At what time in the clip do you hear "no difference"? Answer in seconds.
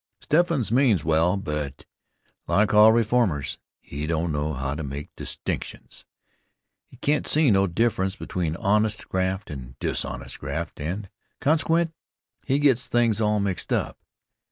7.51-8.15